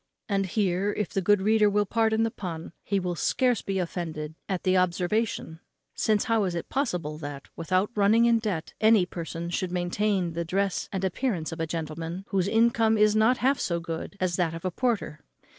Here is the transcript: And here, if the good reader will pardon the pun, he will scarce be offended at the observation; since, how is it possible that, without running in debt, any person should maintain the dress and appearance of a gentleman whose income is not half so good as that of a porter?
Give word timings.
And 0.27 0.47
here, 0.47 0.91
if 0.93 1.09
the 1.09 1.21
good 1.21 1.43
reader 1.43 1.69
will 1.69 1.85
pardon 1.85 2.23
the 2.23 2.31
pun, 2.31 2.73
he 2.81 2.99
will 2.99 3.13
scarce 3.13 3.61
be 3.61 3.77
offended 3.77 4.33
at 4.49 4.63
the 4.63 4.75
observation; 4.75 5.59
since, 5.93 6.23
how 6.23 6.43
is 6.45 6.55
it 6.55 6.69
possible 6.69 7.19
that, 7.19 7.49
without 7.55 7.91
running 7.93 8.25
in 8.25 8.39
debt, 8.39 8.73
any 8.81 9.05
person 9.05 9.51
should 9.51 9.71
maintain 9.71 10.33
the 10.33 10.43
dress 10.43 10.89
and 10.91 11.03
appearance 11.03 11.51
of 11.51 11.59
a 11.59 11.67
gentleman 11.67 12.25
whose 12.29 12.47
income 12.47 12.97
is 12.97 13.15
not 13.15 13.37
half 13.45 13.59
so 13.59 13.79
good 13.79 14.17
as 14.19 14.37
that 14.37 14.55
of 14.55 14.65
a 14.65 14.71
porter? 14.71 15.23